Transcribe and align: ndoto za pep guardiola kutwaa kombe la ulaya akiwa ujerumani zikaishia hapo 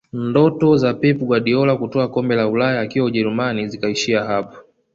ndoto 0.13 0.77
za 0.77 0.93
pep 0.93 1.17
guardiola 1.17 1.77
kutwaa 1.77 2.07
kombe 2.07 2.35
la 2.35 2.47
ulaya 2.47 2.81
akiwa 2.81 3.05
ujerumani 3.05 3.67
zikaishia 3.67 4.23
hapo 4.23 4.55